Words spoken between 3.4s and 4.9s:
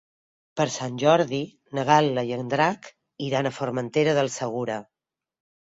a Formentera del Segura.